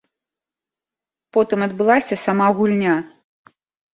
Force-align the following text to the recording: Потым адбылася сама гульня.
Потым 1.37 1.59
адбылася 1.67 2.15
сама 2.25 2.47
гульня. 2.61 2.95